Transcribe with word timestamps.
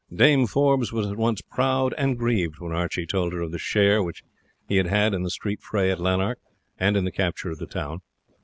Dame 0.11 0.47
Forbes 0.47 0.91
was 0.91 1.05
at 1.11 1.15
once 1.17 1.41
proud 1.43 1.93
and 1.95 2.17
grieved 2.17 2.55
when 2.57 2.71
Archie 2.71 3.05
told 3.05 3.33
her 3.33 3.41
of 3.41 3.51
the 3.51 3.59
share 3.59 4.01
which 4.01 4.23
he 4.67 4.77
had 4.77 4.87
had 4.87 5.13
in 5.13 5.21
the 5.21 5.29
street 5.29 5.61
fray 5.61 5.91
at 5.91 6.01
Lanark, 6.01 6.39
and 6.79 6.97
in 6.97 7.05
the 7.05 7.11
capture 7.11 7.51
of 7.51 7.59
the 7.59 7.67
town. 7.67 7.99